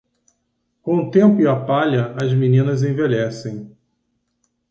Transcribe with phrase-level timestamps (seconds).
[0.81, 3.71] Com o tempo e a palha, as meninas envelhecem.